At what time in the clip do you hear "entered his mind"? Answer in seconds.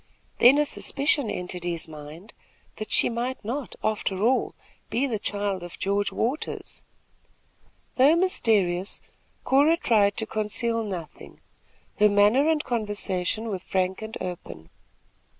1.29-2.33